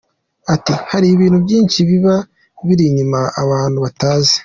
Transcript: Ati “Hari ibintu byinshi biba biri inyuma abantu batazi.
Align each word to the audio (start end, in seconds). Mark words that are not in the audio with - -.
Ati 0.53 0.73
“Hari 0.91 1.07
ibintu 1.15 1.37
byinshi 1.45 1.77
biba 1.89 2.15
biri 2.65 2.83
inyuma 2.89 3.19
abantu 3.43 3.77
batazi. 3.85 4.35